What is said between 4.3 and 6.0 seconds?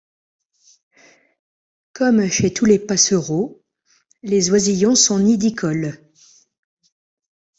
oisillons sont nidicoles.